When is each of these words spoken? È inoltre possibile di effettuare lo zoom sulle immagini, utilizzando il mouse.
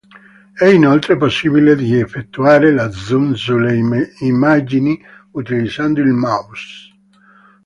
È 0.53 0.65
inoltre 0.65 1.15
possibile 1.15 1.75
di 1.75 1.99
effettuare 1.99 2.71
lo 2.71 2.91
zoom 2.91 3.33
sulle 3.35 3.79
immagini, 4.21 4.99
utilizzando 5.33 5.99
il 6.01 6.07
mouse. 6.07 6.89